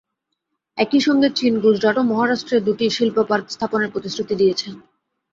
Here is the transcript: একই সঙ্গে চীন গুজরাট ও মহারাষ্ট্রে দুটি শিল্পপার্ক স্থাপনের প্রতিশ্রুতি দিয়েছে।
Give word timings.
একই 0.77 1.01
সঙ্গে 1.07 1.27
চীন 1.37 1.53
গুজরাট 1.63 1.95
ও 1.97 2.03
মহারাষ্ট্রে 2.03 2.57
দুটি 2.67 2.85
শিল্পপার্ক 2.89 3.45
স্থাপনের 3.49 3.91
প্রতিশ্রুতি 3.93 4.33
দিয়েছে। 4.41 4.67